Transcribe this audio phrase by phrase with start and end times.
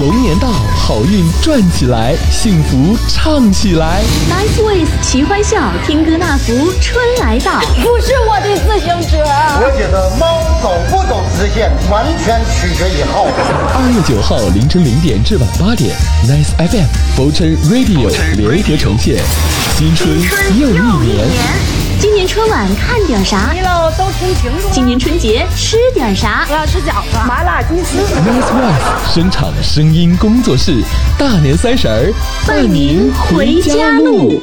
[0.00, 0.48] 龙年到，
[0.90, 4.02] 好运转起来，幸福唱起来。
[4.28, 7.60] Nice voice，齐欢笑，听歌纳福，春来到。
[7.80, 9.18] 不是我的自行车。
[9.62, 13.34] 我觉得猫走不走直线，完全取决于耗子。
[13.72, 15.94] 二月九号凌晨零点至晚八点
[16.26, 19.22] ，Nice FM、佛城 Radio 联合呈现，
[19.78, 20.10] 新春
[20.58, 21.24] 又一年。
[22.00, 23.50] 今年春晚看点啥？
[23.52, 24.68] 你老都听清楚。
[24.72, 26.46] 今年春节吃点啥？
[26.48, 27.98] 我要吃饺子、麻辣鸡丝。
[27.98, 30.79] Nice Voice 声场声音工作室，
[31.18, 32.12] 大年三十儿
[32.46, 34.42] 伴您回家路。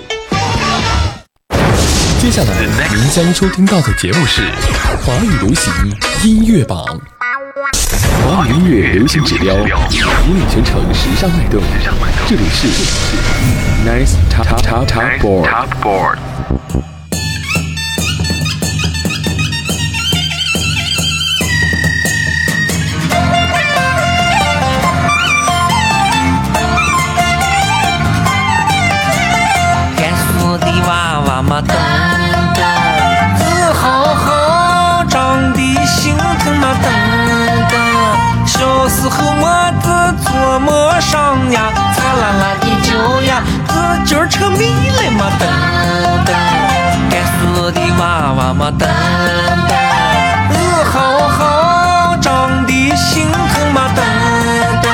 [2.20, 2.49] 接下来
[2.93, 4.41] 您将收听到的节目是
[5.05, 5.71] 华语流行
[6.23, 6.84] 音乐榜，
[8.26, 11.62] 华语音乐流行指标引领全城时尚脉动。
[12.27, 12.67] 这里是
[13.85, 16.17] Nice Top Top Top Board。
[31.48, 31.71] 嘛噔
[32.55, 32.59] 噔，
[33.37, 36.85] 子好好长得心疼嘛噔
[37.70, 37.73] 噔。
[38.45, 38.57] 小
[38.89, 39.87] 时候我子
[40.26, 42.89] 做么上呀，灿烂烂的脚
[43.21, 43.73] 呀，自
[44.05, 45.41] 今儿成迷了嘛噔
[46.26, 46.29] 噔。
[47.09, 48.84] 该死的娃娃嘛噔
[49.70, 49.71] 噔，
[50.51, 50.54] 子
[50.91, 53.98] 好好长得心疼嘛噔
[54.84, 54.85] 噔。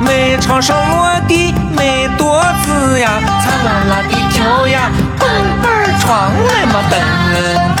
[0.00, 4.90] 没床上落的没多子呀，灿烂烂的跳呀。
[6.06, 6.92] 床来嘛噔
[7.76, 7.80] 噔，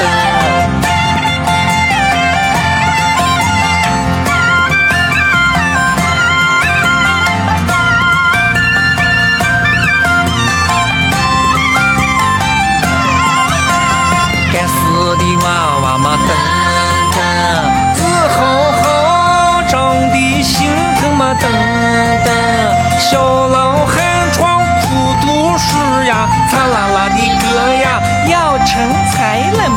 [14.52, 14.72] 该死
[15.18, 15.46] 的娃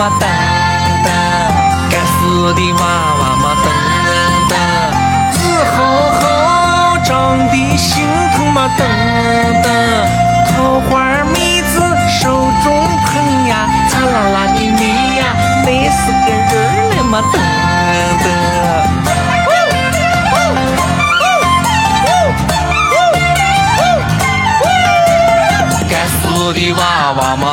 [0.08, 0.24] 才了嘛噔
[1.04, 1.08] 噔，
[1.92, 2.16] 该死
[2.54, 2.82] 的娃
[3.20, 3.68] 娃嘛噔
[4.48, 4.54] 噔，
[5.32, 5.36] 子
[5.76, 5.78] 好
[6.14, 6.22] 好
[7.04, 7.08] 长
[7.50, 8.80] 得心疼嘛噔
[9.64, 9.66] 噔，
[10.50, 10.92] 桃花
[11.34, 11.74] 妹子
[12.08, 12.66] 手中
[13.06, 13.08] 捧
[13.48, 13.52] 呀，
[13.90, 14.82] 灿烂烂的美
[15.18, 15.22] 呀，
[15.66, 16.56] 美死个人
[16.96, 17.36] 了嘛噔
[18.24, 18.26] 噔。
[26.54, 27.47] 的娃娃嘛，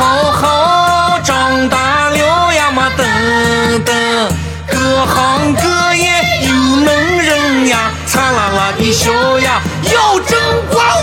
[0.00, 3.94] 好好长大了呀嘛等等，
[4.66, 6.08] 各行各业
[6.48, 9.60] 有能人呀，灿烂烂的笑呀
[9.92, 10.38] 要争
[10.70, 10.99] 光。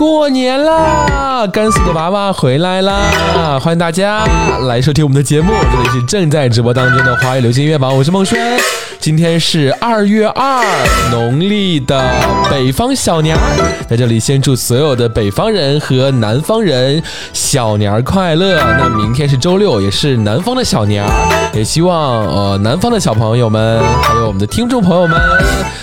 [0.00, 1.46] 过年啦！
[1.52, 3.60] 甘肃的娃娃回来啦！
[3.60, 4.24] 欢迎大家
[4.66, 8.58] 来收听我们的节目，这里是正在直播当中的华语流行音乐榜，我是孟轩。
[9.00, 10.62] 今天是二月二，
[11.10, 12.04] 农历的
[12.50, 13.40] 北方小年儿，
[13.88, 17.02] 在这里先祝所有的北方人和南方人
[17.32, 18.60] 小年儿快乐。
[18.78, 25.18] 那明天是周六，也是南方的小年儿，也希望呃南方的小朋友们，还有我们的听众朋友们，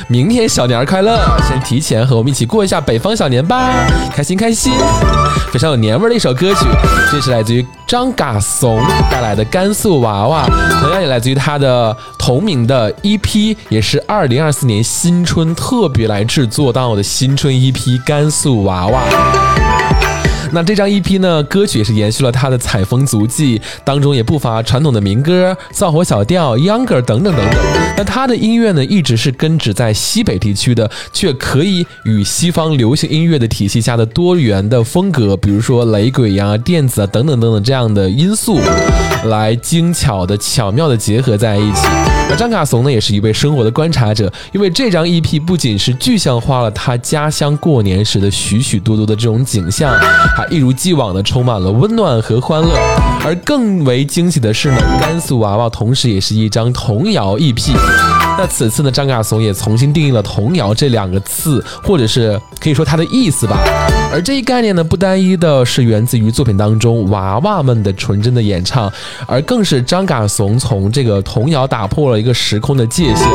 [0.07, 1.19] 明天小年儿快乐！
[1.47, 3.71] 先提前和我们一起过一下北方小年吧，
[4.13, 4.71] 开心开心！
[5.51, 6.67] 非常有年味的一首歌曲，
[7.11, 10.45] 这是来自于张嘎怂带来的《甘肃娃娃》，
[10.81, 19.01] 同样也来自于他的同名的一批也是二零二四年新春特别来制作到的新春一批《甘肃娃娃》。
[20.51, 27.55] 那这张 EP 呢，歌曲也是延续了他的采风足迹，当中也不乏传统的民歌、燥火小调、Younger 等等等等。
[27.97, 38.59] 那他的音乐呢，一直是根植在西北地区的，却可以与西方流行音乐的体系下的多元的风格，比如说雷鬼呀、电子啊等等等等这样的因素，
[39.25, 41.87] 来精巧的、巧妙的结合在一起。
[42.29, 49.97] 而张嘎怂呢，也是一位生活的观察者，因为这张 EP 不仅是具象化了他家乡过年时的许许多多的这种景象，
[50.37, 52.69] 还一如既往的充满了温暖和欢乐。
[53.25, 57.73] 而更为惊喜的是呢，甘肃娃娃同时也是一张童谣 EP。
[58.37, 63.57] 那此次呢，张嘎怂也重新定义了“童谣”这两个字，或者是可以说它的意思吧。
[64.13, 68.93] 而这一概念呢，不单一的是源自于作品当中娃娃们的纯真的演唱，
[69.25, 73.27] 而更是张嘎怂从这个童谣打破了一个时空的界限。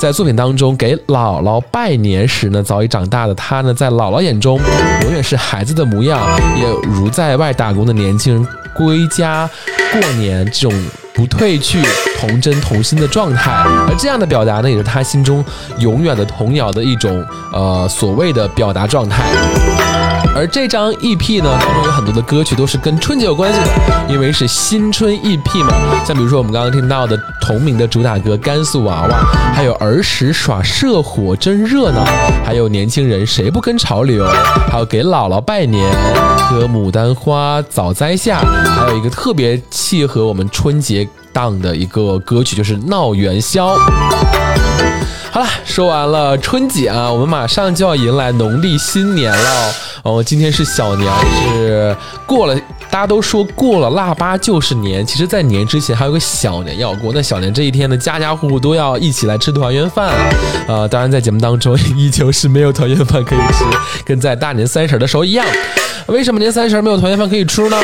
[0.00, 4.58] 在作品当中给姥姥拜年时呢，早已长大的他呢，在姥姥眼中
[5.04, 6.18] 永远是孩子的模样，
[6.56, 9.48] 也如在外打工的年轻人归家
[9.92, 10.84] 过年这种。
[11.12, 11.82] 不褪去
[12.18, 15.44] 童真童心的状态，而这样的表达呢，也是他心中
[15.78, 17.22] 永远的童谣的一种
[17.52, 19.24] 呃所谓的表达状态。
[20.34, 23.66] 而这张 EP 呢，当中有很多的歌曲都是跟春节有关系的，
[24.08, 25.72] 因为是新春 EP 嘛。
[26.04, 29.08] 像比如说我们刚刚听到的同名的主打歌《甘肃娃娃》，
[29.54, 32.04] 还有儿时耍社火真热闹，
[32.44, 34.24] 还有年轻人谁不跟潮流，
[34.70, 35.90] 还有给姥姥拜年
[36.48, 38.40] 和牡丹花早栽下，
[38.78, 41.08] 还有一个特别契合我们春节。
[41.32, 43.76] 档的一个歌曲就是闹元宵。
[45.32, 49.74] 好了，说完了春节啊，我们马上就要迎来农历新年了。
[50.02, 51.08] 哦，今天是小年，
[51.54, 51.96] 是
[52.26, 52.54] 过了，
[52.90, 55.06] 大家都说过了腊八就是年。
[55.06, 57.12] 其实，在年之前还有个小年要过。
[57.14, 60.12] 那小年这一天呢，家家户户都要一起来吃团圆饭。
[60.66, 63.64] 呃，当然在节目当中依旧是没有团圆饭可以吃，
[64.04, 65.46] 跟在大年三十的时候一样。
[66.10, 67.76] 为什么年三十没有团圆饭可以吃呢？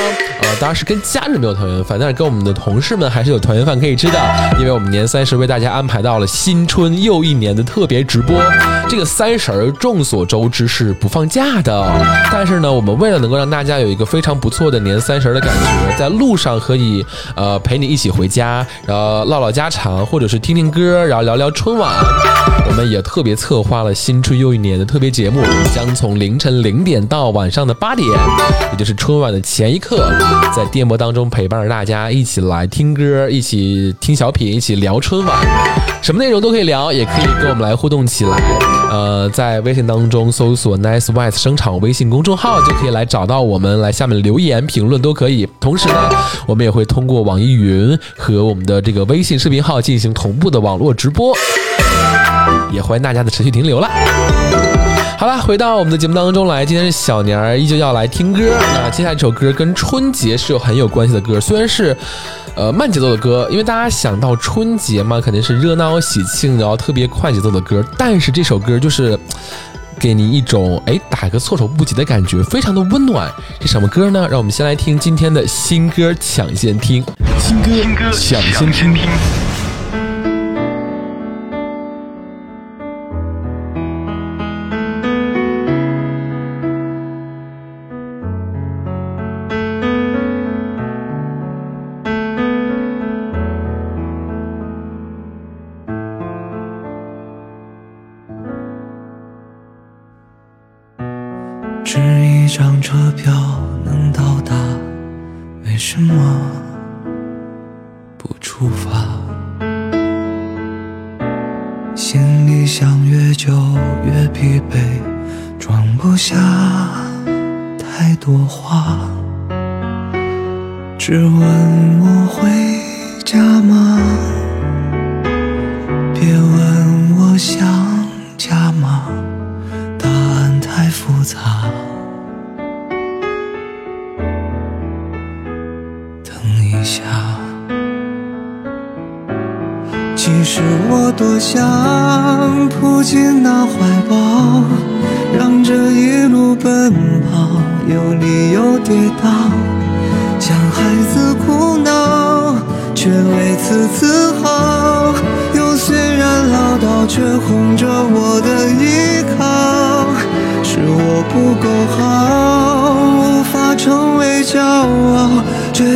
[0.42, 4.18] 呃，当然是跟家人没有团圆饭，但是跟我们的同事们还是有团圆饭可以吃的。
[4.58, 8.36] 因为我们年三十为大家安排到了新春又一年的特别直播。
[8.88, 17.04] 这个三十儿众所周知是不放假的，但是呢，我们为了能够让大家有一个非常不错的年三十的感觉，在路上可以
[17.36, 21.94] 呃陪你一起回家，然后唠唠家常，或者是听听歌，然后聊聊春晚。
[22.68, 25.40] 我们也特别策划了新春又一年的特别节目，
[25.72, 28.08] 将从凌晨零点到晚上的八点，
[28.72, 30.12] 也就是春晚的前一刻，
[30.54, 35.36] 在电波当中陪伴着大家一起来听歌，一起听小品，一起聊春晚，
[36.02, 38.36] 什么内容都可以聊，也可以跟我们来互动起来。
[38.90, 45.48] 呃，在微信当中搜索 Nice White 声场微信公众号，就可以来找到我们，来下面留言评论都可以。
[45.58, 46.10] 同时呢，
[46.46, 51.36] 我们也会通过网易云和我们的这个微信视频号进行同步的网络直播。
[52.72, 53.88] 也欢迎大家的持续停留了。
[55.18, 58.40] 好了，回到我们的节目当中来，今天是小年儿，依旧要来听歌。
[58.74, 61.96] 那接下来这首歌跟春节是有很有关系的歌，虽然是
[62.54, 67.82] 呃慢节奏的歌，因为大家想到春节嘛，肯定是热闹喜庆，然后特别快节奏的歌。
[67.96, 69.18] 但是这首歌就是
[69.98, 73.32] 给你一种哎打个措手不及的感觉，非常的温暖。
[73.62, 74.28] 是什么歌呢？
[74.30, 77.02] 让我们先来听今天的新歌抢先听，
[77.38, 79.55] 新歌抢先听。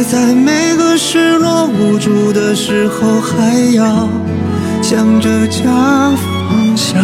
[0.05, 4.09] 在每个失落无助的时候，还要
[4.83, 5.63] 想着家
[6.17, 7.03] 方向，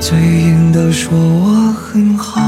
[0.00, 2.41] 嘴硬的说我很好。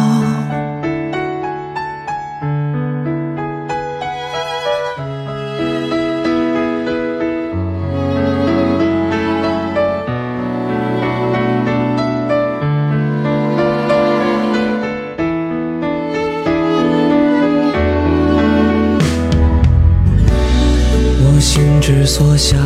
[22.17, 22.64] 所想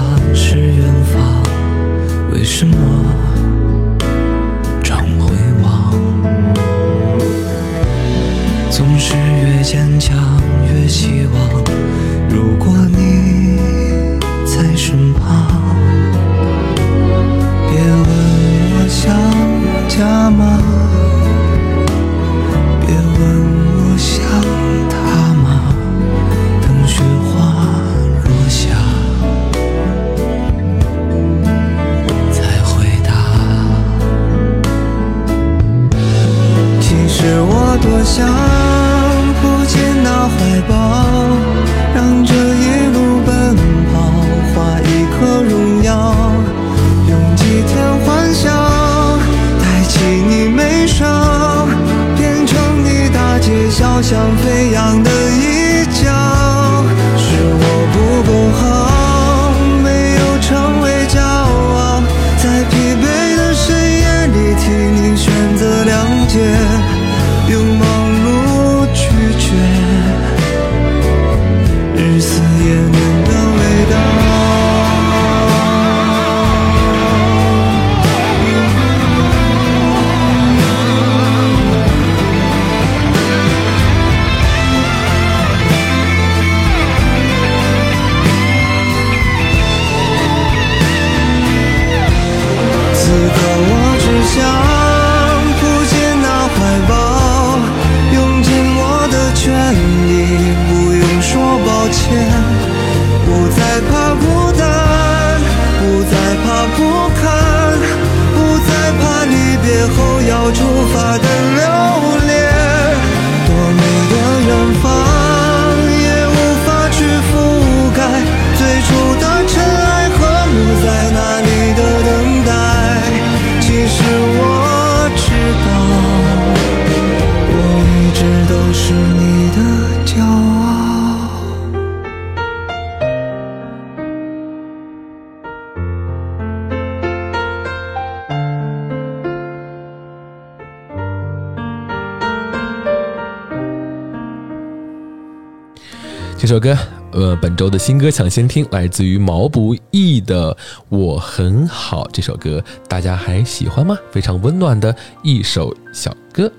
[147.78, 150.52] 新歌抢先听，来自于毛不易的
[150.88, 152.04] 《我很好》。
[152.12, 153.97] 这首歌大家还喜欢吗？
[154.11, 156.50] 非常温暖的一首小歌。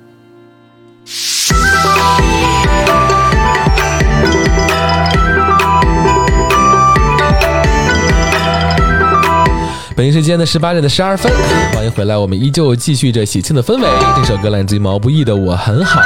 [9.95, 11.29] 北京时间的十八点的十二分，
[11.73, 13.89] 欢迎回来，我们依旧继续着喜庆的氛围。
[14.15, 16.01] 这首歌来自于毛不易的《我很好》，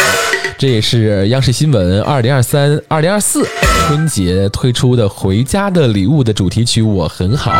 [0.58, 3.48] 这也是央视新闻二零二三、二零二四
[3.86, 7.52] 春节推出的《回家的礼物》的主题曲《我很好》。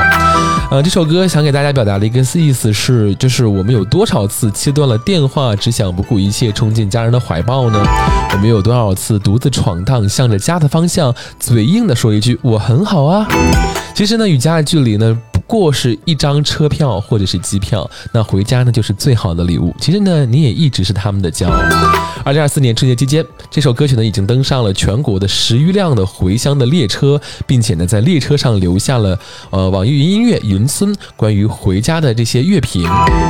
[0.72, 7.84] 呃，这首歌想给大家表达的一个意思是，就是我们有多少次切断了电话，只想不顾一切冲进家人的怀抱呢？
[8.32, 13.28] 我们有多少次独自闯荡，向着家的方向，嘴硬的说一句“我很好啊”？
[13.94, 19.76] 其实呢，与家的距离呢，过是一张车票或者是机票，那回家呢就是最好的礼物。
[19.80, 21.60] 其实呢，你也一直是他们的骄傲。
[22.24, 29.20] 二零二四年春节期间，这首歌曲呢已经登上了全国的十余辆的回乡的列车，并且呢在列车上留下了
[29.50, 32.84] 呃网易云音乐云村关于回家的这些乐评，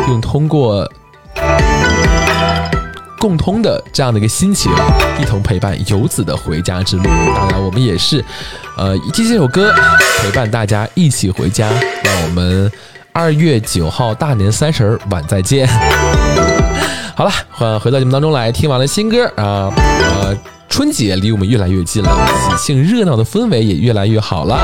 [0.08, 0.90] 用通过。
[3.20, 4.70] 共通的这样的一个心情，
[5.22, 7.04] 一同陪伴游子的回家之路。
[7.34, 8.24] 当然，我们也是，
[8.76, 9.74] 呃，听这首歌
[10.22, 11.70] 陪伴大家一起回家。
[12.04, 12.72] 让我们
[13.12, 15.68] 二月九号大年三十儿晚再见。
[17.16, 20.36] 好了，欢迎回到节目当中来，听完了新歌啊，呃，
[20.68, 22.10] 春节离我们越来越近了，
[22.58, 24.58] 喜庆热闹的氛围也越来越好了。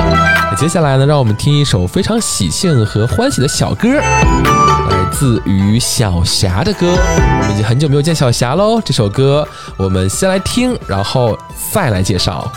[0.50, 3.88] 那接下来呢，让我们听一首非常喜庆和欢喜的小歌。
[4.00, 8.82] 来自于小霞的歌，我们已经很久没有见小霞喽。
[8.84, 9.48] 这首歌
[9.78, 11.38] 我们先来听，然后
[11.72, 12.52] 再来介绍。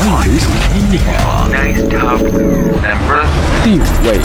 [0.00, 0.46] 华语流行
[0.78, 0.98] 音乐
[3.08, 3.26] 榜
[3.64, 4.20] 第五位。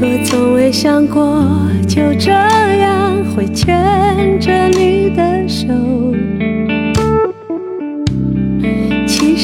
[0.00, 1.44] 我从未想过
[1.86, 6.07] 就这样会牵着你的手。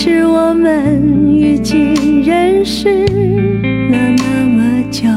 [0.07, 5.09] 是我们已经认识了那么久。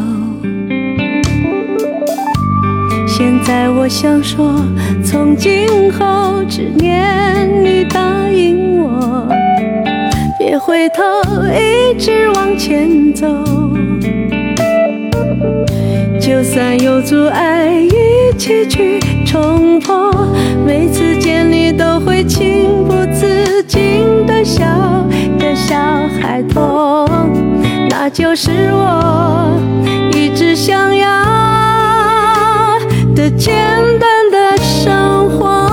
[3.06, 4.56] 现在我想说，
[5.04, 7.04] 从今后只念
[7.62, 9.28] 你答应我，
[10.40, 11.04] 别回头，
[11.50, 13.28] 一直往前走。
[16.18, 20.14] 就算有阻碍，一起去冲破。
[20.66, 21.17] 每次
[24.48, 24.64] 禁的笑，
[25.38, 25.76] 的小
[26.22, 27.06] 孩童，
[27.90, 29.60] 那就是我
[30.14, 31.10] 一直想要
[33.14, 33.54] 的简
[34.00, 35.68] 单的生活。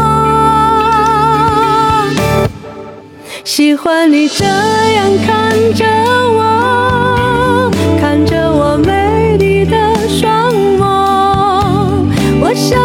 [3.44, 5.84] 喜欢你这样看着
[6.34, 9.76] 我，看着我美丽的
[10.08, 10.82] 双眸，
[12.40, 12.76] 我想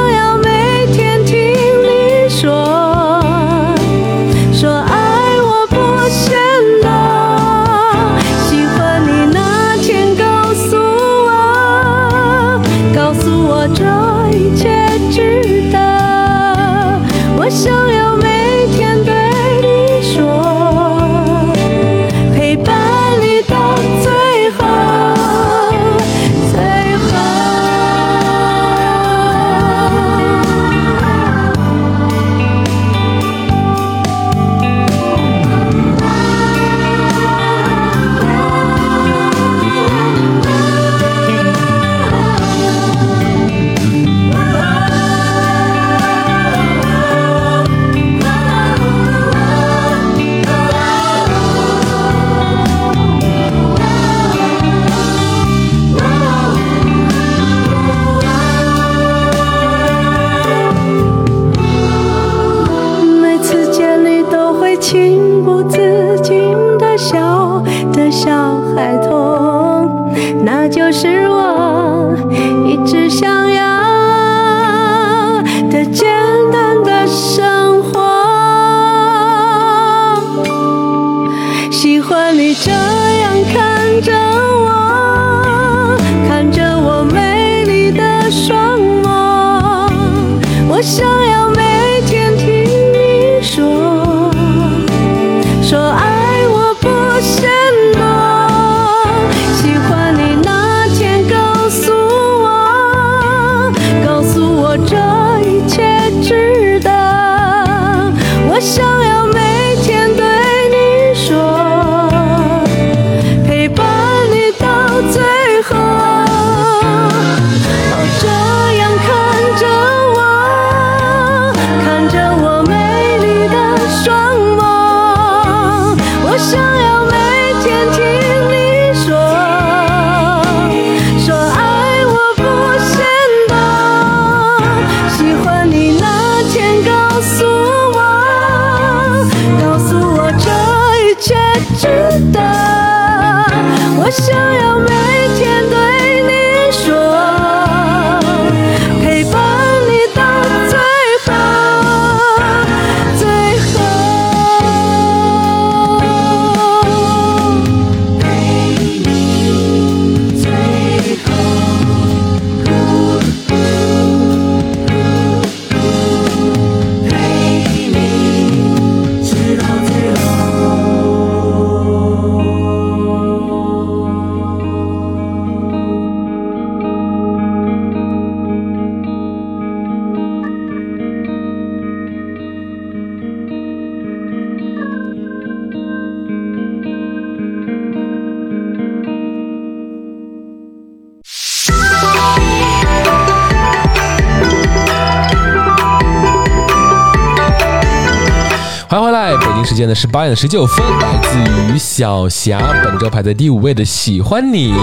[199.40, 204.74] 北京时间的十八点十九分，来自于小霞，本周排在第五位的《喜欢你》，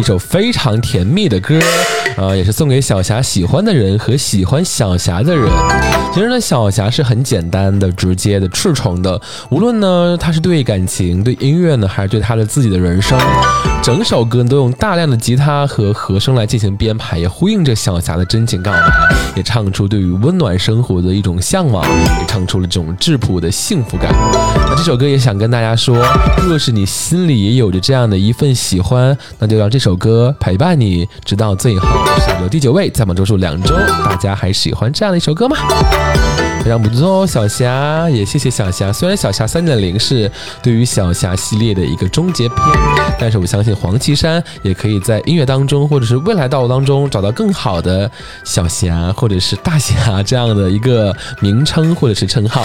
[0.00, 1.58] 一首非常甜蜜的歌，
[2.16, 5.50] 呃，也是送给小霞喜欢的人和喜欢小霞的人。
[6.12, 13.18] 其实呢，小霞是很简单的、直接的、赤诚的，无论呢，她是对感情、对音乐呢，还是对她的自己的人生，
[13.82, 18.90] 整首歌都用大量的吉他和和声来进行编排，也呼应着小霞的真情告白，
[19.34, 21.82] 也唱出对于温暖生活的一种向往，
[22.20, 24.12] 也唱出了这种质朴的幸福感。
[24.68, 26.04] 那这首歌也想跟大家说，
[26.46, 31.88] 若是你心里也有着这样的一份喜欢，那就让这首歌陪伴你直到最后。
[32.26, 35.56] 下周第九位，在本周数两周，大家还喜欢这样的一首歌吗？
[36.62, 38.92] 非常不错哦，小霞也谢谢小霞。
[38.92, 42.58] 虽然小霞三点零是对于小霞系列的一个终结篇，
[43.18, 48.10] 但是我相信黄绮珊也可以在音乐当中，或者是未来道路当中找到更好的
[48.44, 52.64] 小霞或者是大侠这样的一个名称或者是称号。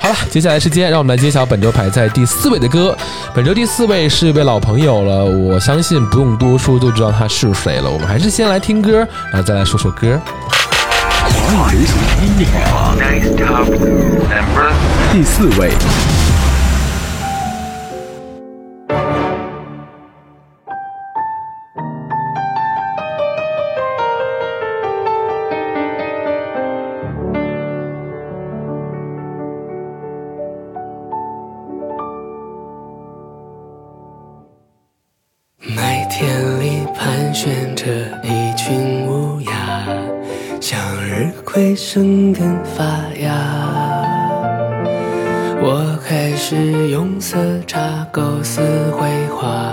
[0.00, 2.94] 好了，接下来时间让我们来揭晓本周排在第四位的歌。
[3.34, 7.90] 本周第四位是一位老朋友了，我相信不用多说都知道他是谁了。
[7.90, 8.98] 我们还是先来听歌，
[9.32, 10.20] 然后再来说说歌。
[11.46, 12.94] 华语流行音乐榜
[15.10, 15.72] 第四位。
[41.94, 42.84] 生根发
[43.20, 43.30] 芽。
[45.62, 49.70] 我开始用色差构思绘画，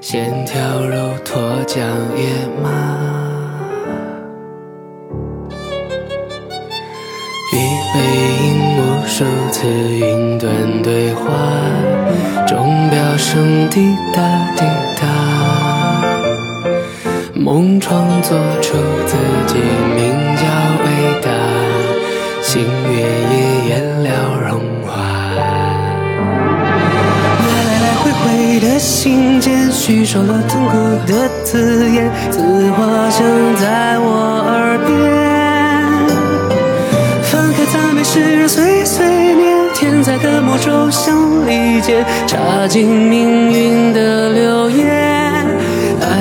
[0.00, 1.78] 线条如脱缰
[2.16, 2.68] 野马。
[7.52, 7.56] 笔
[7.94, 7.96] 背
[8.42, 11.22] 影无数次云端对话，
[12.48, 14.20] 钟表声滴答
[14.56, 14.87] 滴答。
[17.48, 19.54] 梦创作出自己
[19.94, 20.04] 名
[20.36, 20.44] 叫
[20.84, 20.86] 伟
[21.22, 21.30] 大，
[22.42, 23.00] 星月
[23.32, 24.12] 也颜料
[24.46, 24.92] 融化。
[27.40, 30.76] 来来来回回的信件，叙说了痛苦
[31.10, 32.38] 的字眼，字
[32.72, 34.86] 画声在我耳边。
[37.22, 45.27] 翻开赞美诗人碎碎念，天才的魔咒像利剑，插进命运的流言。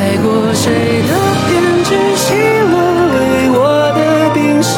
[0.08, 1.10] 爱过谁的
[1.50, 2.74] 偏执，喜乐
[3.13, 3.60] 为我
[3.93, 4.00] 的
[4.34, 4.72] 冰释。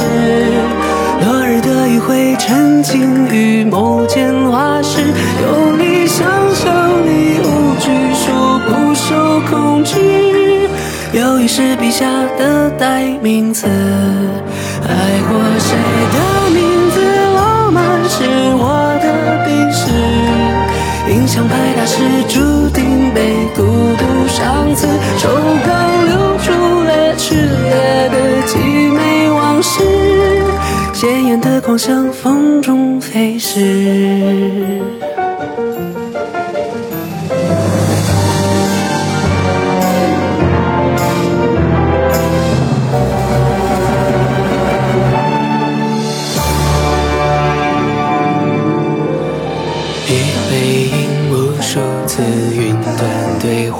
[1.24, 5.00] 落日的余晖沉浸于某间画室，
[5.44, 8.26] 有理想象力无拘束，
[8.66, 10.68] 不受控制。
[11.14, 12.08] 忧郁是笔下
[12.40, 14.90] 的代名词，爱
[15.30, 15.78] 过谁
[16.12, 16.18] 的
[21.40, 23.62] 印象派大师注定被孤
[23.96, 24.86] 独伤刺，
[25.18, 25.30] 手
[25.66, 25.72] 稿
[26.06, 26.52] 流出
[26.84, 29.82] 了炽烈的凄美往事，
[30.94, 34.82] 鲜艳的光向风中飞逝。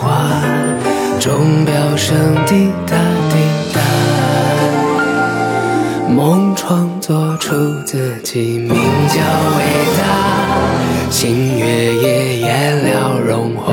[0.10, 0.26] 话，
[1.20, 2.18] 钟表声
[2.48, 2.98] 滴答
[3.30, 3.36] 滴
[3.76, 3.80] 答。
[6.10, 7.54] 梦创作出
[7.86, 8.70] 自己名
[9.08, 9.22] 叫
[9.56, 9.60] 伟
[10.00, 10.02] 大，
[11.12, 13.72] 星月也颜料融化。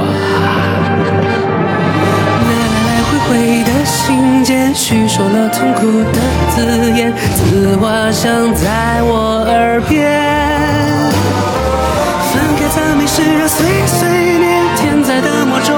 [2.44, 5.81] 来来来回回的信件，叙说了痛苦
[6.12, 6.20] 的
[6.55, 9.96] 字眼，字画响在我耳边。
[12.31, 14.07] 翻开赞美诗碎碎
[14.38, 15.72] 念，天才的魔咒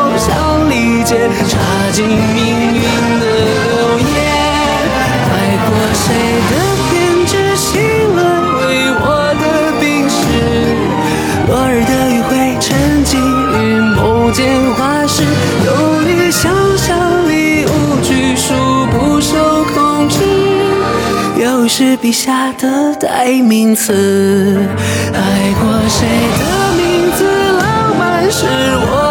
[1.08, 1.56] 像利剑，插
[1.90, 2.12] 进命
[2.74, 2.82] 运
[3.18, 4.06] 的流言。
[5.32, 6.04] 爱过谁
[6.50, 6.52] 的
[6.90, 6.92] 偏
[7.26, 7.66] 执，心
[8.14, 8.18] 沦
[8.58, 8.60] 为
[9.00, 9.02] 我
[9.40, 9.42] 的
[9.80, 10.16] 冰释。
[11.48, 12.68] 落日的余晖沉
[13.04, 14.44] 浸于某间
[14.74, 15.24] 画室，
[15.64, 15.68] 有
[16.02, 17.70] 理想象力无
[18.02, 18.52] 拘束，
[18.92, 20.18] 不受控制。
[21.42, 24.68] 又是笔下的代名词。
[25.14, 26.06] 爱过谁
[26.38, 26.44] 的
[26.76, 27.24] 名字，
[27.58, 29.07] 浪漫是我。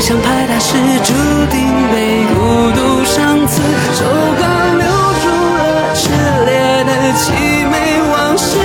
[0.00, 1.12] 印象派大师注
[1.50, 1.60] 定
[1.92, 3.60] 被孤独伤刺，
[3.92, 4.02] 手
[4.40, 4.42] 稿
[4.78, 4.86] 流
[5.20, 6.08] 出了炽
[6.46, 8.56] 烈的凄美往事，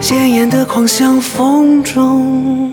[0.00, 2.69] 鲜艳的狂想风中。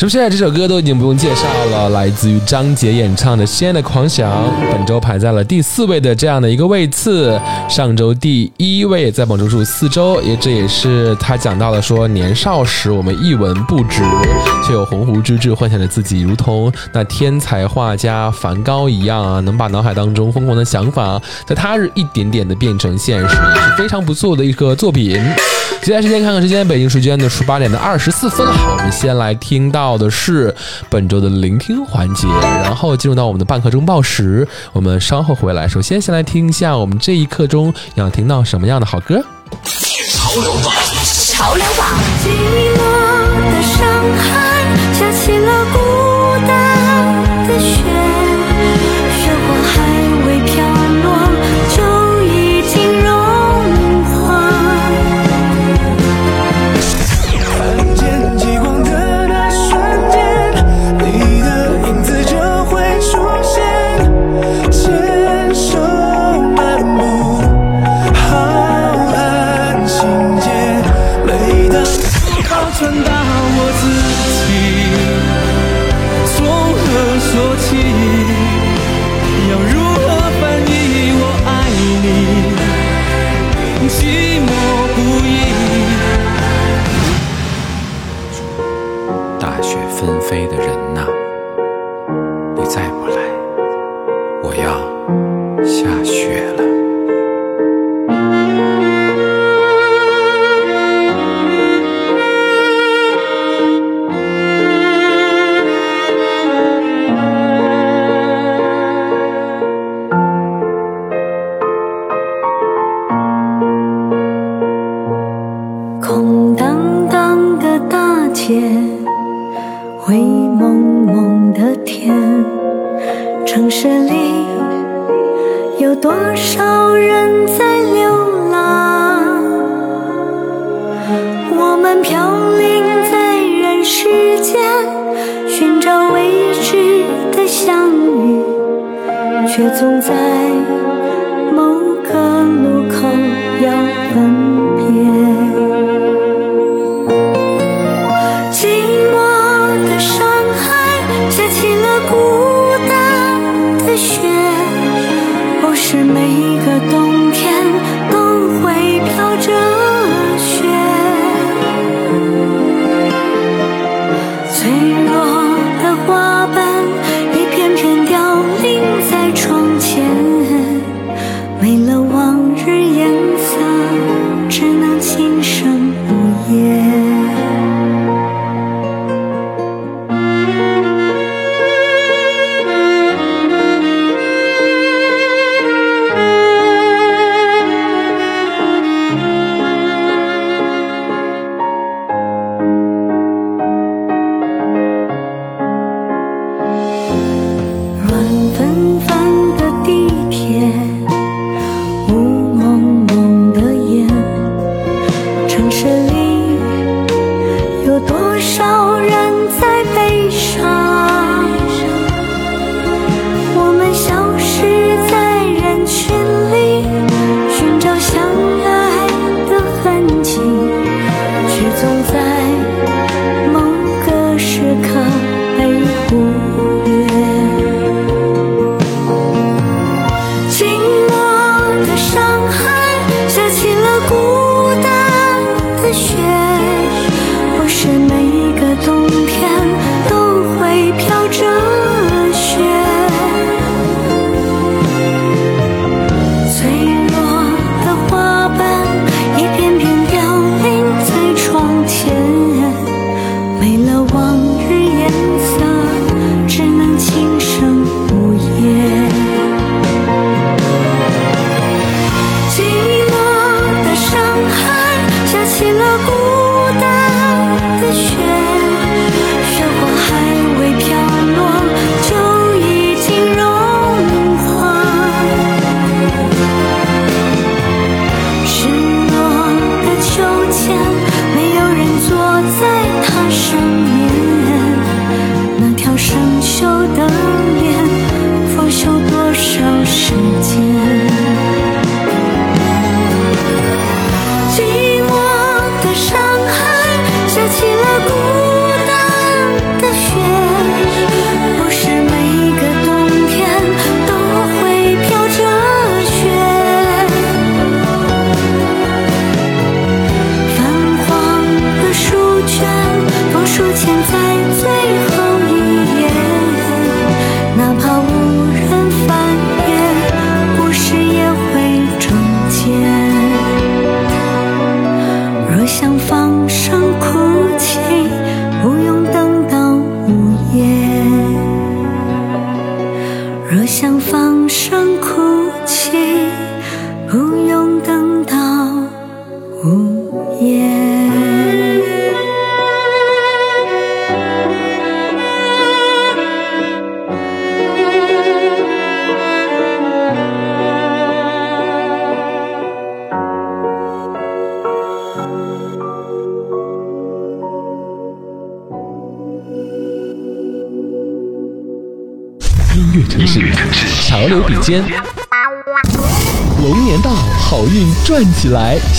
[0.00, 1.90] 是不是这首歌都已经不用介绍了？
[1.90, 4.32] 来自于张杰演唱的《西安的狂想》，
[4.72, 7.38] 本周排在了第四位的这样的一个位次。
[7.68, 14.00] 上周第一位在榜中数四周，也这也是他讲到了说，年少时我们一文不值，
[14.66, 25.20] 却有鸿鹄之志，幻想着自己如同那天才画家梵高一样啊，能把脑海当中疯狂的想法，在他日一点点的变成现实，也是非常不错的一个作品。
[25.82, 28.52] 接下来时间看看时间，北京时间的十八点的二十四分了。
[28.70, 30.54] 我们先来听到到的是
[30.88, 32.28] 本周的聆听环节，
[32.62, 34.46] 然后进入到我们的半刻钟报时。
[34.72, 39.20] 我们稍后回来，首先先来听一下我们这一刻钟要听到什么样的好歌。
[40.12, 40.72] 潮流榜，
[41.32, 41.88] 潮流榜，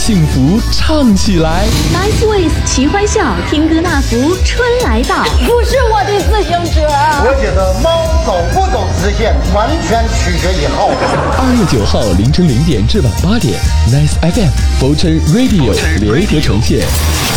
[0.04, 5.24] 幸福唱起来，nice ways 齐欢笑，听歌纳福春来到。
[5.46, 6.82] 不是我的自行车。
[7.24, 10.90] 我觉得猫走不走直线，完全取决于后。
[11.38, 13.54] 二月九号凌晨零点至晚八点
[13.92, 14.50] ，nice FM
[14.82, 16.80] Fortune Radio 联合呈现，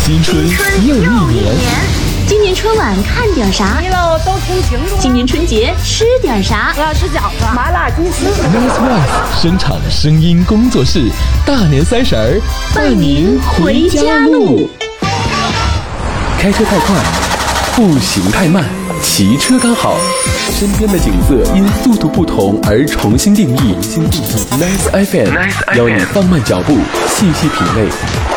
[0.03, 0.43] 新春
[0.87, 2.04] 又一年。
[2.27, 3.77] 今年春晚看点啥？
[3.79, 4.95] 你喽都听清楚。
[4.99, 6.73] 今年春节吃点啥？
[6.75, 8.25] 我要吃饺子、麻辣鸡丝。
[8.25, 11.07] Nice Voice 声场声音工作室，
[11.45, 12.41] 大年三十儿
[12.73, 14.67] 伴您回家路。
[16.39, 16.95] 开车太快，
[17.75, 18.65] 步行太慢，
[19.03, 19.95] 骑车刚好。
[20.51, 23.75] 身边的景色因速度不同而重新定义。
[24.51, 26.75] Nice FM 邀你放慢脚步，
[27.07, 27.87] 细细品味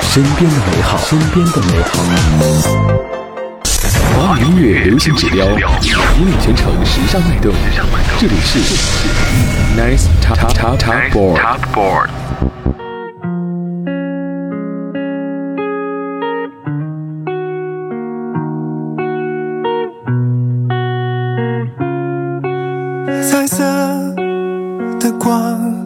[0.03, 0.99] 身边的美好。
[0.99, 3.18] 身边的美好。
[4.15, 7.53] 华语音乐流行指标，引领全城时尚脉动。
[8.19, 8.59] 这里是
[9.77, 12.09] Nice Top Top Top Board。
[23.23, 23.65] 彩色
[24.99, 25.85] 的光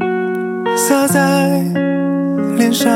[0.77, 1.63] 洒在
[2.57, 2.91] 脸上，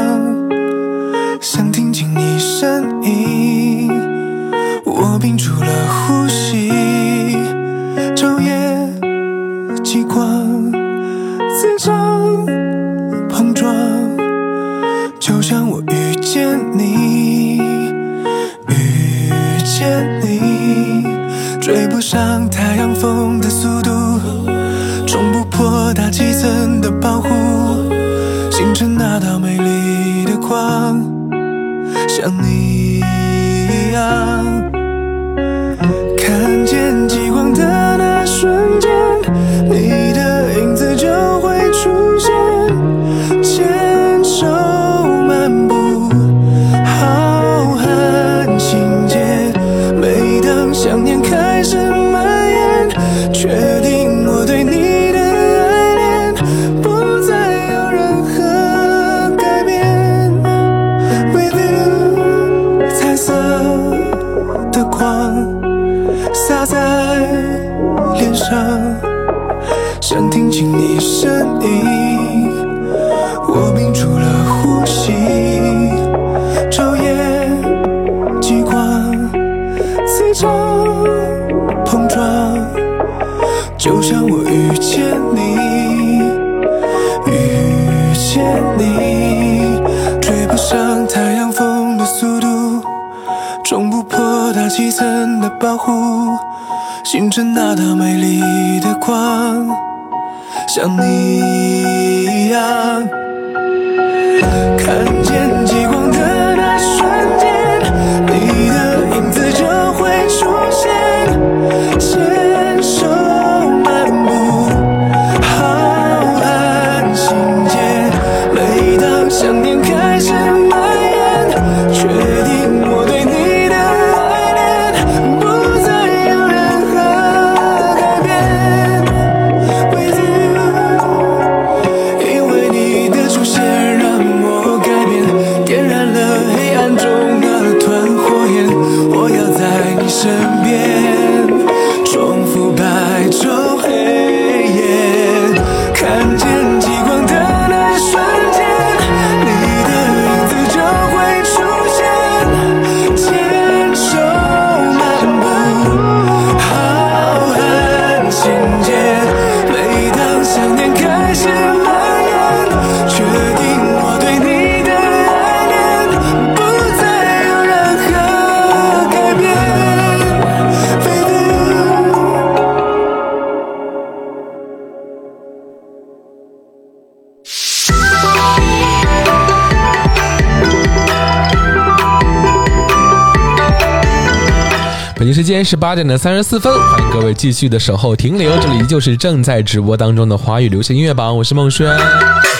[185.57, 191.97] 间是八点的三十四分，欢迎各位继续的守候停留，这里依旧是正在直播当中的华语流行音乐榜，我是孟轩。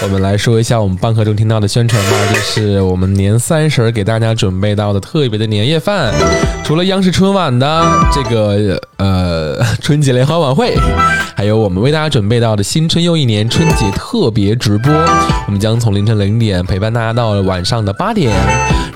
[0.03, 6.11] 我们来说一下我们半刻钟听到的宣传吧，就是我们年三十儿给大家准备到的特别的年夜饭，
[6.65, 10.75] 除了央视春晚的这个呃春节联欢晚会，
[11.37, 14.91] 还有我们为大家准备到的新春又一年春节特别直播，
[15.47, 18.35] 我们将从凌晨零点陪伴大家到晚上的八点，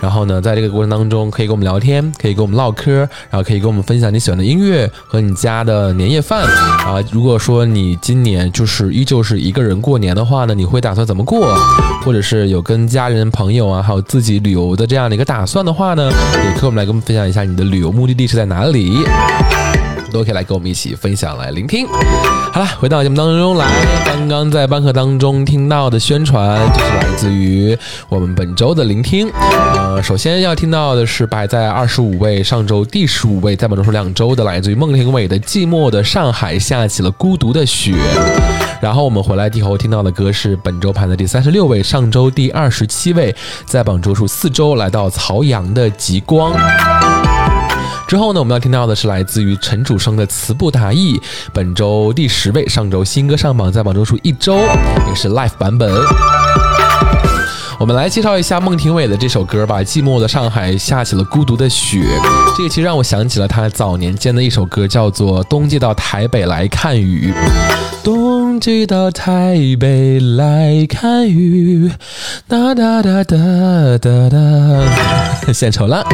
[0.03, 2.93] 然后呢，在这个过程当中可以跟我们聊天，可以跟我们唠嗑，
[3.31, 6.99] 然后可以跟我们分享你喜欢的音乐和你家的年夜饭啊。
[7.13, 11.57] 如果说你今年就是依旧是一个人过年的话呢，你会打算怎么过？
[12.05, 16.11] 或者是有跟家人朋友啊，还有自己旅游的这样的一个打算的话呢，
[16.45, 19.05] 也可以我们来跟我们分享一下你的旅游目的地是在哪里。
[20.11, 21.87] 都可以来跟我们一起分享来聆听。
[22.53, 23.67] 好了，回到节目当中来，
[24.05, 27.77] 刚刚在班课当中听到的宣传就是来自于
[28.09, 29.31] 我们本周的聆听。
[29.33, 37.93] 呃，首先要听到的是摆在二十五位，上周第十五位，在本周是两周的，来自于孟庭苇的《寂寞的上海下起了孤独的雪》。
[38.81, 43.35] 然后我们回来以后听到的歌是本周排在第三十六位，上周第二十七位，
[43.67, 46.53] 在榜周数四周来到曹阳的《极光》。
[48.11, 51.15] 之后呢，我们要听到的是来自于陈楚生的《词不达意》，
[51.53, 54.57] 本周第十位，上周新歌上榜，在榜周数一周，
[55.09, 55.89] 也是 live 版本。
[57.79, 62.01] 我们来介绍一下孟庭苇的这首歌吧，《寂寞的上海下起了孤独的雪》。
[62.57, 67.33] 这个其实让我想起了他早年间的一首歌，叫做《冬季到台北来看雨》。
[68.03, 71.91] 冬季到台北来看雨，
[72.47, 74.39] 哒哒哒哒哒哒，
[75.51, 76.05] 献丑了。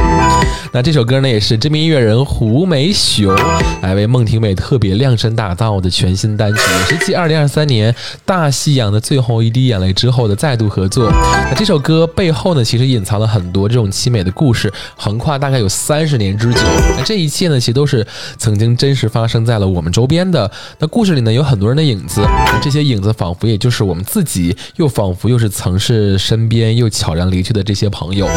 [0.73, 3.35] 那这首歌呢，也是知名音乐人胡梅雄
[3.83, 7.93] 来为孟庭苇特别量身打造的全新单曲，也是继二零二三年
[8.25, 11.11] 《大西洋的最后一滴眼泪》之后的再度合作。
[11.11, 16.61] 那这首歌背后呢，其实隐藏了很多这种凄美的故事，横跨大概有三十年之久。
[16.97, 18.07] 那这一切呢，其实都是
[18.39, 20.49] 曾经真实发生在了我们周边的。
[20.79, 22.21] 那故事里呢，有很多人的影子，
[22.63, 28.29] 这些影子仿佛也就是我们自己，又仿佛又是曾是身边又悄然离去的这些朋友。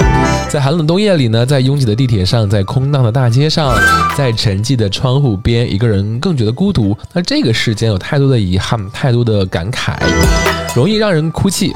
[0.49, 3.75] 在寒冷冬夜里呢，在拥挤的地铁上，在空荡的大街上，
[4.15, 6.95] 在沉寂的窗户边，一个人更觉得孤独。
[7.13, 9.97] 那这个世间有太多的遗憾，太多的感慨，
[10.75, 11.73] 容易让人哭泣。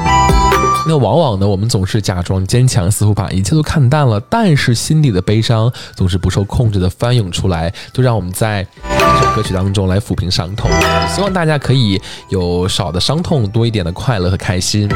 [0.86, 10.70] 那往往呢，我们总是假装坚强，似乎把一切都看淡了，但是心底的悲伤总是不受控制的翻涌出来，就让我们在这首歌曲当中来抚平伤痛。
[11.08, 14.90] 希望大家可以有少的伤痛，多一点的快乐和开心。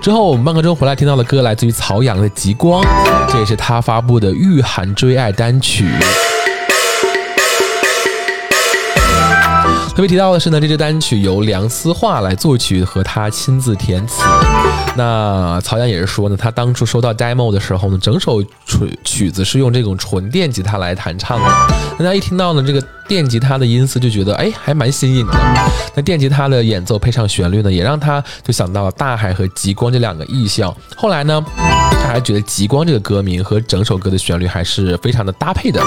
[0.00, 2.80] 之后我们半刻钟回来听到的歌来自于曹阳的《极光》，
[3.32, 5.90] 这也是他发布的御寒追爱单曲。
[9.98, 14.22] 特别提到的是呢，这支单曲由梁思化来作曲和他亲自填词。
[14.94, 21.46] 那曹阳也是说呢，他当初收到 demo 的时候呢，整首曲曲子是用这种纯电吉他来弹唱的。
[21.98, 25.32] 大家一听到呢这个电吉他的音色，就觉得哎，还蛮新颖的。
[25.96, 30.72] 那电吉他的演奏配上旋律呢，也让他就想到了大海和极光这两个意象。
[30.96, 31.44] 后来呢，
[31.90, 35.82] 他还觉得极光这个歌名和整首歌的旋律还是非常的搭配的。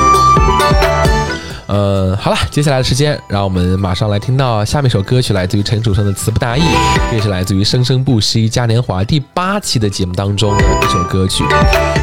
[1.71, 6.61] 呃，好了，接下来的时间，让我们马上来听到下面一首歌曲，来自于陈楚生的《词不达意》，
[7.09, 11.45] 这也是来自于《生生不息嘉年华》第八期的节目当中的一首歌曲。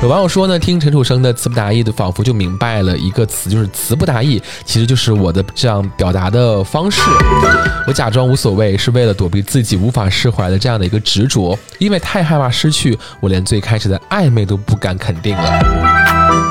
[0.02, 7.02] 有网友说呢，听陈楚生的《词不达意》的，仿佛就明白了一个词，就是“词不达意”，其实就是我的这样表达的方式。
[7.86, 15.60] 我假装无所谓，是为了躲避自己无法释怀的这样的一个执着，因为太害怕失去，我连最开始的暧昧都不敢肯定了。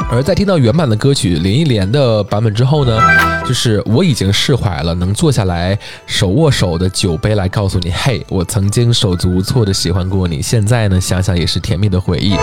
[0.10, 2.98] 而在听到原版的歌曲林忆莲的版本之后呢，
[3.46, 12.36] 就是我已经释怀了，能坐下来手握手的酒杯来告诉你，嘿，我曾经手足无措的喜欢过你，现在呢想想也是甜蜜的回忆。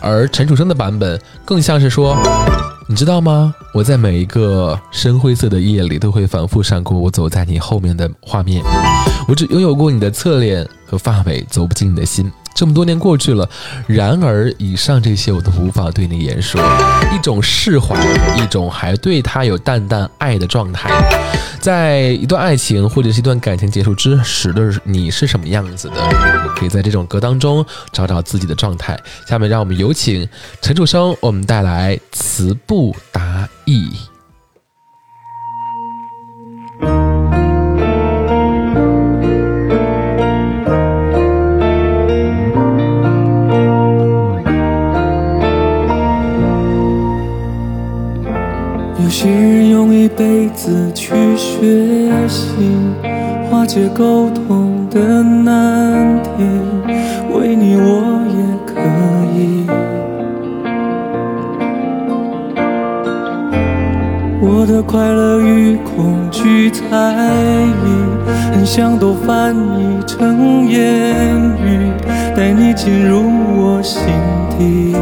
[0.00, 2.16] 而陈楚生的版本更像是说，
[2.86, 3.54] 你知道吗？
[3.74, 8.64] 我在每一个深灰色的夜里都会反复闪过我走在你后面的画面，
[9.28, 12.32] 我只拥有过你的侧脸和发尾，走不进你的心。
[12.58, 13.48] 这么多年过去了，
[13.86, 16.60] 然而以上这些我都无法对你言说。
[17.14, 17.96] 一种释怀，
[18.36, 20.90] 一种还对他有淡淡爱的状态，
[21.60, 25.94] 在一段爱情或者是一段感情结束之时的你是什么样子的？
[26.56, 28.98] 可以在这种歌当中找找自己的状态。
[29.28, 30.28] 下面让我们有请
[30.60, 33.88] 陈楚生，我们带来《词不达意》。
[49.08, 52.46] 有些人用一辈子去学习
[53.50, 56.44] 化解沟通的难题，
[57.32, 58.36] 为你我也
[58.66, 58.74] 可
[59.34, 59.64] 以。
[64.42, 66.84] 我的快乐与恐惧猜
[67.64, 71.34] 疑，很想都翻译成言
[71.64, 71.90] 语，
[72.36, 73.22] 带你进入
[73.56, 74.02] 我心
[74.58, 74.94] 底。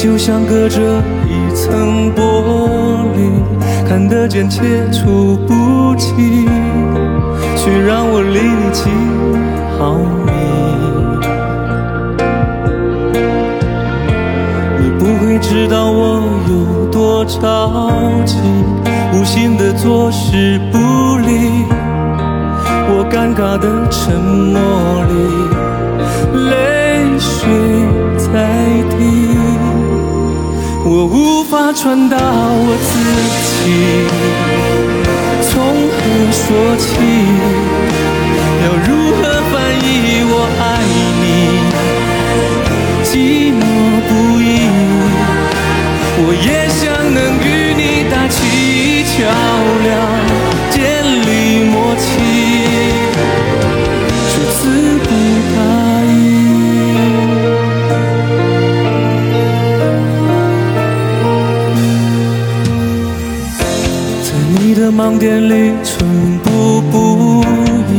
[0.00, 2.22] 就像隔着一层玻
[3.16, 3.18] 璃，
[3.88, 6.46] 看得见却触不及，
[7.56, 8.88] 却让我离你几
[9.76, 9.94] 毫
[10.24, 10.30] 米。
[14.78, 17.40] 你不会知道我有多着
[18.24, 18.38] 急，
[19.12, 20.78] 无心的坐视不
[21.26, 21.64] 理，
[22.88, 24.60] 我尴尬的沉默
[25.10, 25.14] 里，
[26.48, 27.50] 泪水
[28.16, 28.77] 在。
[30.90, 32.90] 我无法传达我自
[33.44, 34.08] 己，
[35.42, 35.52] 从
[35.92, 36.00] 何
[36.32, 36.88] 说起？
[38.64, 39.20] 要如何
[39.52, 39.86] 翻译
[40.24, 40.62] 我爱
[41.20, 41.24] 你？
[43.04, 43.12] 寂
[43.52, 43.60] 寞
[44.08, 44.10] 不
[44.40, 44.42] 已，
[46.24, 46.80] 我也想
[47.12, 49.16] 能与你搭起桥
[49.84, 49.92] 梁，
[65.08, 67.42] 你的盲点里寸步不
[67.88, 67.92] 移，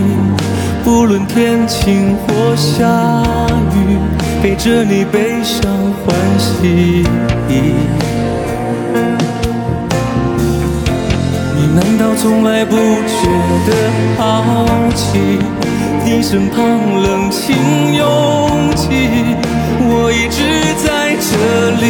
[0.83, 2.85] 不论天晴或下
[3.73, 3.97] 雨，
[4.41, 5.71] 陪着你悲伤
[6.05, 7.03] 欢喜。
[11.55, 13.27] 你难道从来不觉
[13.65, 13.73] 得
[14.17, 15.17] 好奇？
[16.05, 16.57] 你身旁
[17.01, 17.55] 冷清
[17.95, 18.87] 拥挤，
[19.81, 20.37] 我一直
[20.85, 21.31] 在这
[21.81, 21.85] 里，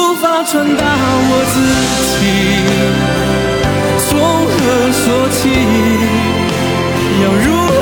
[0.00, 0.82] 无法传达
[1.30, 1.60] 我自
[2.16, 2.20] 己，
[4.08, 4.10] 从
[4.46, 4.52] 何
[4.92, 5.04] 说
[5.36, 5.38] 起？
[7.22, 7.76] 要如何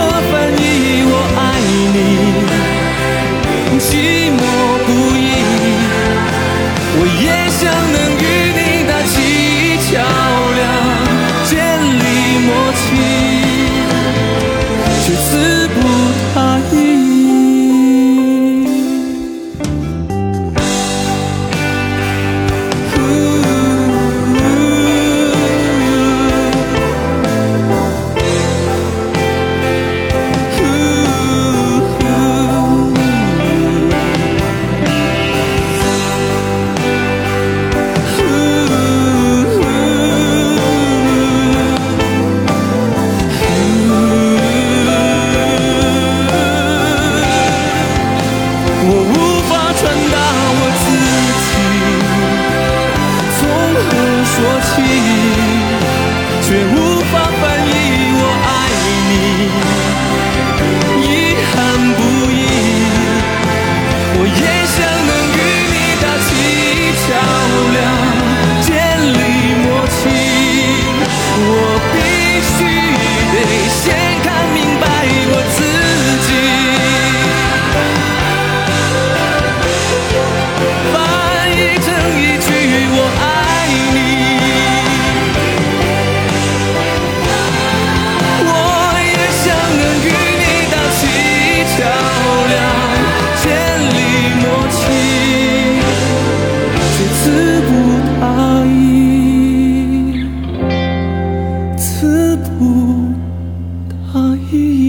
[104.50, 104.87] 达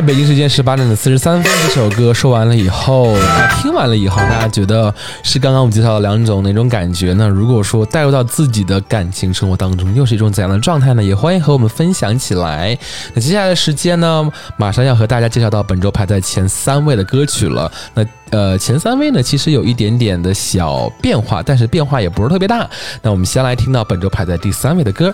[0.00, 0.08] 在。
[0.08, 7.28] 北京时间十八点的四十三分，这首歌说完了以后，啊，听完了以后，大家觉得是刚刚我们介绍的两种哪种感觉呢？
[7.28, 11.02] 如果说带入到自己的感情生活当中，又是一种怎样的状态呢？
[11.02, 12.78] 也欢迎和我们分享起来。
[13.12, 14.26] 那接下来的时间呢，
[14.56, 17.70] 马上要和大家介绍到本周排在前三位的歌曲了。
[17.92, 22.66] 那呃，前三位呢，其实有一点点的小变化，但是变化也不是特别大。
[23.02, 25.12] 那我们先来听到本周排在第三位的歌。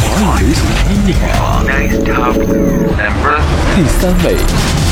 [0.00, 1.14] 华语流行音乐
[3.74, 4.89] 第三位。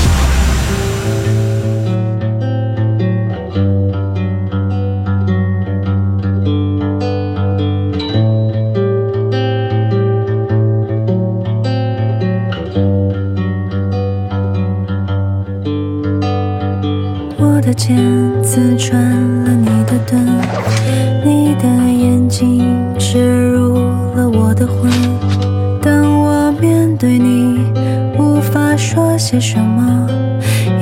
[29.38, 30.08] 为什么，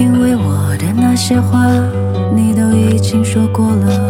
[0.00, 1.66] 因为我的那些话
[2.34, 4.05] 你都已经说过了。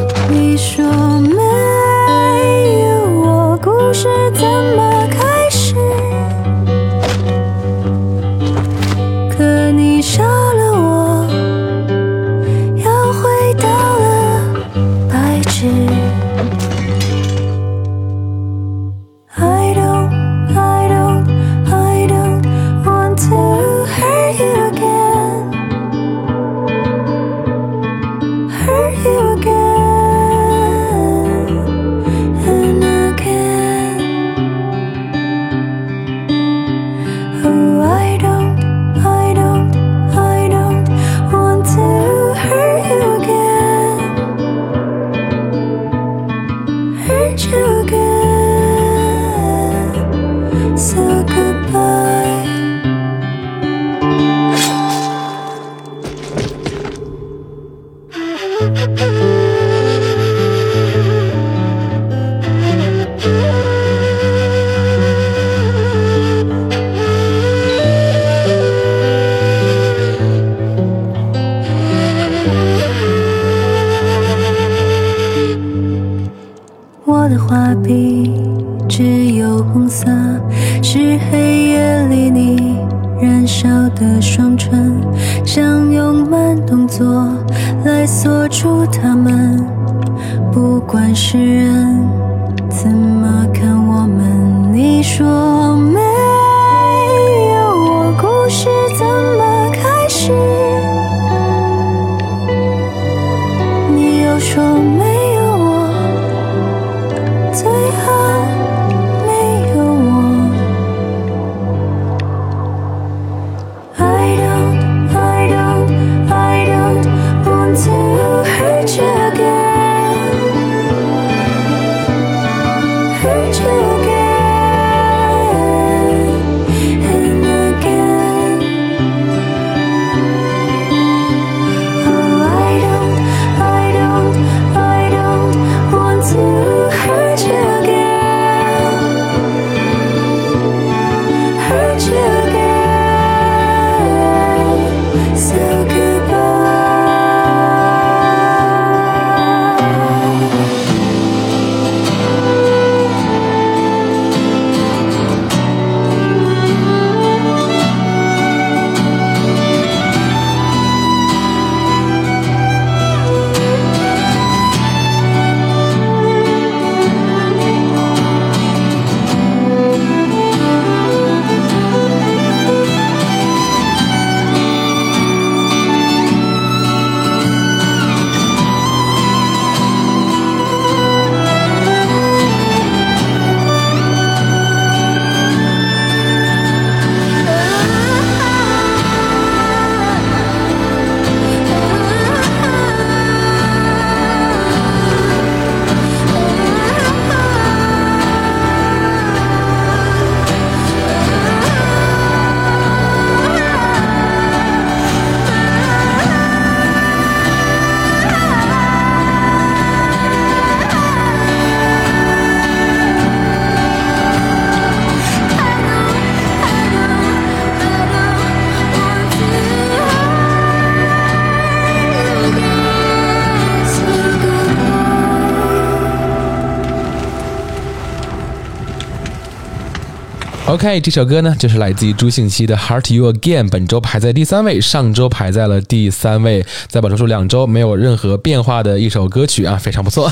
[230.77, 240.31] OK，这首歌呢，就是来自于朱信熙的《Heart You Again》，本周排在第三位，上周排在了第三位，在本周数两周没有任何变化的一首歌曲啊，非常不错。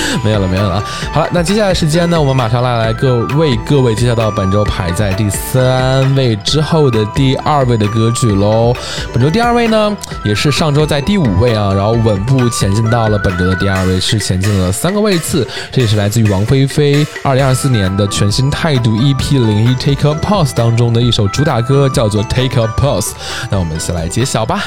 [0.24, 0.82] 没有了，没有了！
[1.12, 8.74] 好了，那接下来时间呢，我们马上来来各为各位介绍到本周排在第三位之后的第二位的歌曲喽。
[9.12, 15.46] 本周第二位呢，也是上周在第五位啊，然后稳步前进到了本周的第二位，是前进了三个位次。
[15.72, 23.12] 这也是来自于王菲菲二零二四年的全新态度 EP 零一 Take a Pause 当中的一首主打歌，叫做 Take a Pause。
[23.50, 24.64] 那我们先来揭晓吧。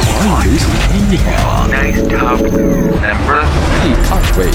[0.00, 1.18] 华语流行音乐
[2.08, 2.26] 第二
[4.38, 4.48] 位。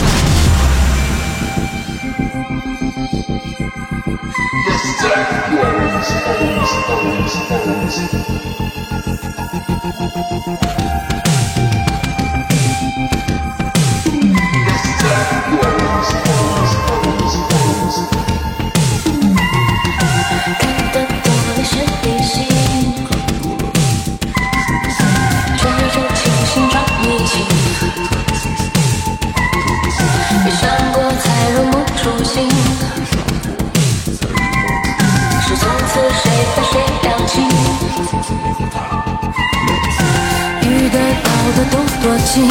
[41.55, 42.47] 的都多情，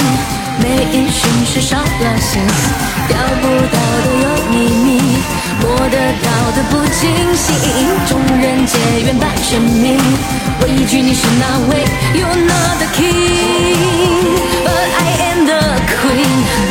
[0.62, 2.40] 没音讯是少了心，
[3.09, 4.88] 钓不到的有秘密。
[5.61, 7.49] 摸得到的不清醒，
[8.09, 9.99] 众人皆愿拜神明。
[10.62, 11.84] 畏惧你是哪位
[12.14, 13.76] ？You're not the king,
[14.64, 15.61] but I am the
[15.97, 16.65] queen.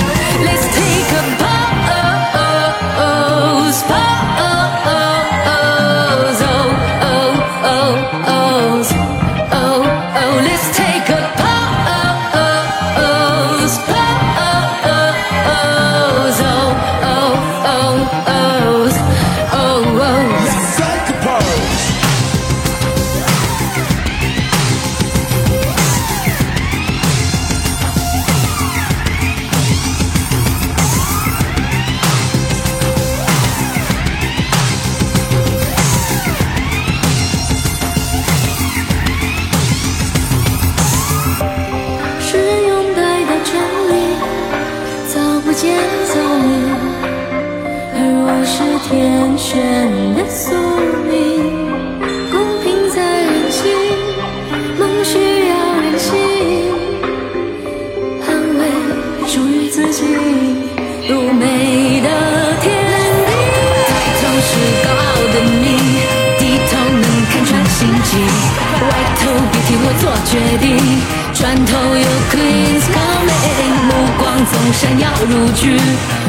[75.56, 75.80] 耀如炬，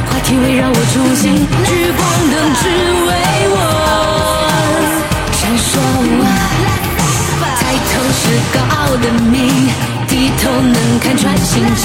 [0.06, 2.00] 话题围绕我初心，聚光
[2.30, 2.62] 灯只
[3.06, 3.10] 为
[3.50, 3.56] 我
[5.32, 5.68] 闪烁。
[7.58, 7.60] 抬
[7.90, 8.22] 头是
[8.54, 9.34] 高傲的命，
[10.06, 11.82] 低头能看穿心机，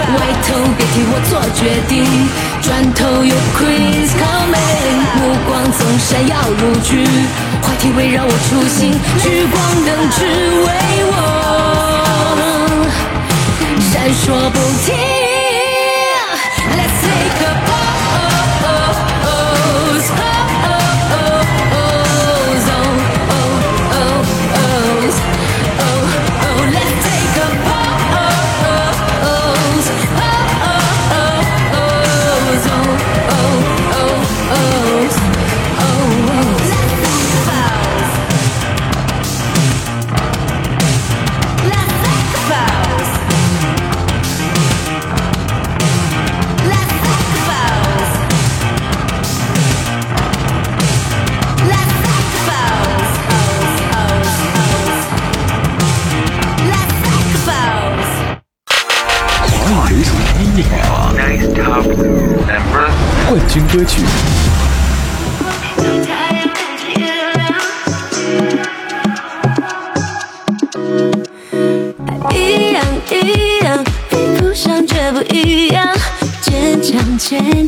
[0.00, 1.94] 歪头别替我做决定，
[2.62, 7.06] 转头有 Queen's coming，目光总闪耀如炬，
[7.62, 10.68] 话题围绕我初心，聚光灯只为
[11.10, 11.14] 我
[13.92, 15.21] 闪烁不停。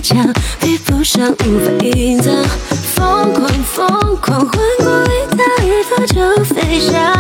[0.04, 0.30] 强，
[0.60, 2.30] 比不上无法隐藏，
[2.94, 3.88] 疯狂疯
[4.20, 7.13] 狂，换过一套衣服就飞翔。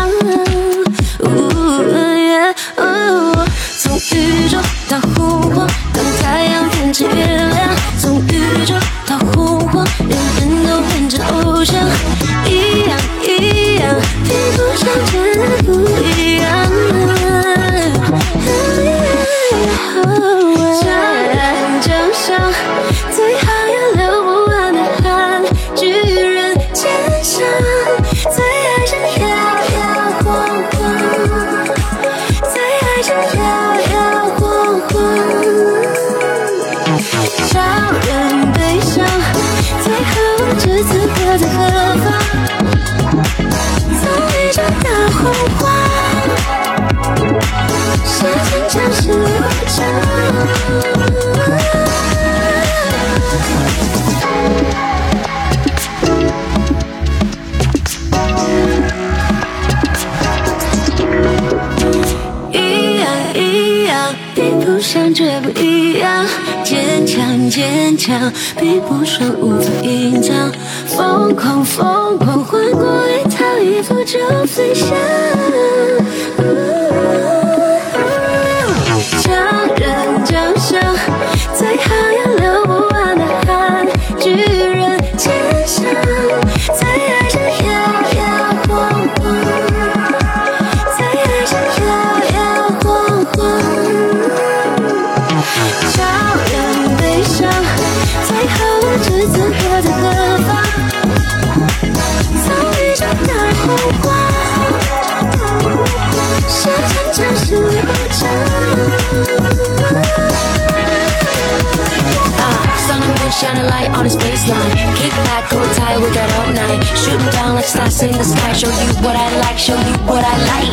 [113.43, 114.71] Sun and moon shining light on his baseline.
[114.95, 116.83] Kick back, hold tight, we got all night.
[116.95, 118.53] Shooting down like stars in the sky.
[118.53, 120.71] Show you what I like, show you what I like.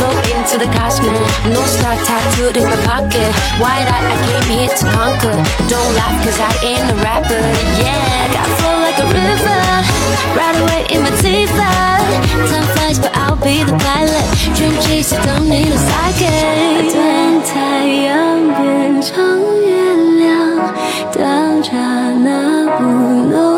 [0.00, 1.20] Float into the cosmos.
[1.52, 3.28] No star tattooed in my pocket.
[3.60, 5.36] Wide eyed, I came here to conquer.
[5.68, 7.42] Don't laugh, cause I ain't a rapper.
[7.76, 9.60] Yeah, got flow like a river.
[10.36, 11.52] Right away in my teeth.
[11.52, 14.24] Time flies, but I'll be the pilot.
[14.56, 16.92] Dream chaser, don't need a sidekick.
[16.92, 18.08] 当太阳
[18.54, 19.12] 变成
[19.64, 19.70] 月
[20.18, 20.74] 亮，
[21.12, 21.75] 当 刹
[22.23, 22.83] 那不
[23.29, 23.56] 能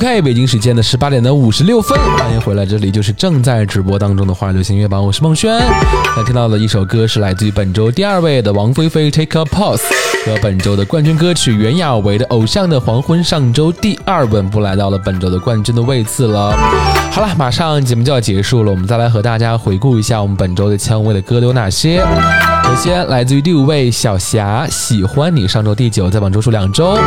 [0.00, 5.62] OK，北京时间的十八点的五十六分，欢迎回来，这里就是正在直播当中的华语流行音乐榜，我是孟轩。
[6.16, 9.76] 那听到的一首歌是来自于本周第二位的王菲菲《Take a Pause》，
[10.24, 16.56] 和本周的冠军歌曲袁娅维的《偶像的黄昏》，上周第二稳步来到了本周的冠军的位次了。
[17.12, 22.02] 好了，马上节目就要结束了，我们再来和大家回顾一下我们本周的前五位的歌都有哪些。
[22.64, 26.98] 首先来自于第五位小霞，《喜欢你》，上周第九，在榜周数两周。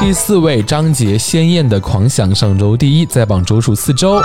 [0.00, 4.22] 第四位张杰，《鲜艳的狂想》，上周第一，在榜周数四周。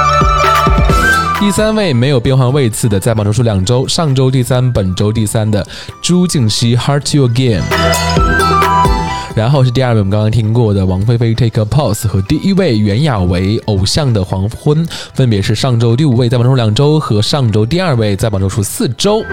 [1.40, 5.66] 第三位没有变换位次的，在榜周数两周，上周第三，本周第三的
[6.00, 7.62] 朱婧汐，《Heart You Again》。
[9.36, 19.26] 然后是第二位，我们刚刚听过的王菲菲《Take a Pause》和第一位袁娅维《偶像的黄昏》，分别是上周第五位在榜周数两周和上周第二位在榜周数四周。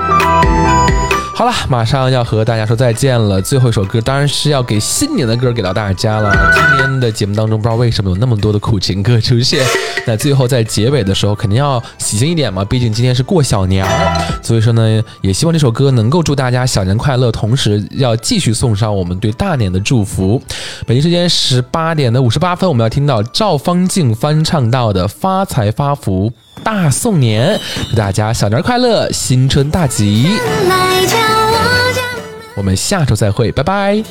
[1.41, 3.41] 好了，马上要和大家说再见了。
[3.41, 6.31] 最后一首歌当然是要给新年的歌给到大家了。
[6.53, 9.65] 今年的节目当中，不知道为什么有那么多的苦情歌出现。
[10.07, 14.39] 那最后在结尾的时候，肯定要喜庆一点嘛，毕竟今天是过小年儿。
[14.43, 20.39] 所以说呢，也希望这首歌能够祝大家小年快乐，同时要继续送上我们对大年的祝福。
[20.87, 26.31] 北京时间十八点的五十八分，我们要听到赵方静翻唱到的《发财发福
[26.63, 27.59] 大送年》，
[27.91, 30.29] 祝大家小年快乐，新春大吉。
[32.55, 34.03] 我们下周再会，拜拜。